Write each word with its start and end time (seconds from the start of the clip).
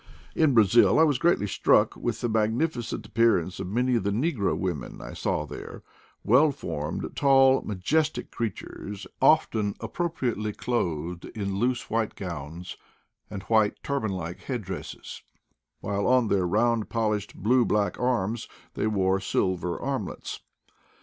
In 0.33 0.55
Brazil, 0.55 0.97
I 0.97 1.03
was 1.03 1.19
greatly 1.19 1.45
struck 1.45 1.95
with 1.95 2.21
the 2.21 2.27
magnifi 2.27 2.81
cent 2.83 3.05
appearance 3.05 3.59
of 3.59 3.67
many 3.67 3.93
of 3.97 4.01
the 4.01 4.09
negro 4.09 4.57
women 4.57 4.99
I 4.99 5.13
saw 5.13 5.45
there; 5.45 5.83
well 6.23 6.51
formed, 6.51 7.11
tall, 7.15 7.61
majestic 7.61 8.31
creatures, 8.31 9.05
often 9.21 9.75
appropriately 9.79 10.53
clothed 10.53 11.25
in 11.35 11.57
loose 11.59 11.87
white 11.91 12.15
gowns 12.15 12.77
and 13.29 13.43
white 13.43 13.75
turban 13.83 14.11
like 14.13 14.39
headdresses; 14.39 15.21
while 15.81 16.07
on 16.07 16.29
their 16.29 16.47
round 16.47 16.89
polished 16.89 17.35
blue 17.35 17.63
black 17.63 17.99
arms 17.99 18.47
they 18.73 18.87
wore 18.87 19.19
silver 19.19 19.79
armlets. 19.79 20.39